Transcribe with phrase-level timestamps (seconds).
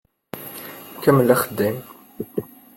[1.03, 1.77] Kemmel axeddim.